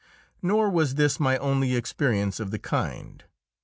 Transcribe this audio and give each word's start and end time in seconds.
Nor 0.41 0.71
was 0.71 0.95
this 0.95 1.19
my 1.19 1.37
only 1.37 1.75
experience 1.75 2.39
of 2.39 2.49
the 2.49 2.57
kind. 2.57 3.23